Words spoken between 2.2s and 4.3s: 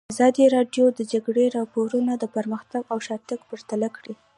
پرمختګ او شاتګ پرتله کړی.